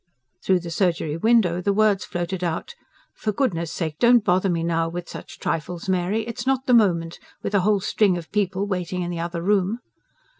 Through 0.43 0.61
the 0.61 0.71
surgery 0.71 1.15
window 1.15 1.61
the 1.61 1.73
words 1.73 2.05
floated 2.05 2.43
out: 2.43 2.73
"For 3.13 3.31
goodness' 3.31 3.71
sake, 3.71 3.99
don't 3.99 4.25
bother 4.25 4.49
me 4.49 4.63
now 4.63 4.89
with 4.89 5.07
such 5.07 5.37
trifles, 5.37 5.87
Mary! 5.87 6.25
It's 6.25 6.47
not 6.47 6.65
the 6.65 6.73
moment 6.73 7.19
with 7.43 7.53
a 7.53 7.59
whole 7.59 7.81
string 7.81 8.17
of 8.17 8.31
people 8.31 8.65
waiting 8.65 9.03
in 9.03 9.11
the 9.11 9.19
other 9.19 9.43
room." 9.43 9.77